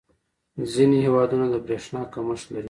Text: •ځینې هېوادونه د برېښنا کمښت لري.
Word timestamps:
•ځینې 0.71 0.97
هېوادونه 1.05 1.45
د 1.53 1.55
برېښنا 1.65 2.01
کمښت 2.13 2.45
لري. 2.53 2.59